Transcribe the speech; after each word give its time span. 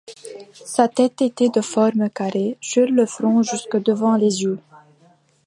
Sa 0.65 0.87
tête 0.87 1.21
était 1.21 1.49
de 1.51 1.61
forme 1.61 2.09
carrée 2.09 2.57
sur 2.59 2.87
le 2.89 3.05
front 3.05 3.43
jusque 3.43 3.77
devant 3.79 4.15
les 4.15 4.41
yeux. 4.41 4.57